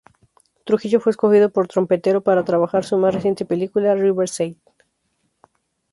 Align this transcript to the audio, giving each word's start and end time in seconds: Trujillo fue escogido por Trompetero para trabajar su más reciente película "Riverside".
Trujillo 0.65 0.99
fue 0.99 1.11
escogido 1.11 1.51
por 1.51 1.67
Trompetero 1.67 2.21
para 2.23 2.43
trabajar 2.43 2.83
su 2.83 2.97
más 2.97 3.13
reciente 3.13 3.45
película 3.45 3.93
"Riverside". 3.93 4.57